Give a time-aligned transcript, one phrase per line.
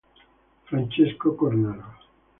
[0.67, 1.87] Francesco Cornaro.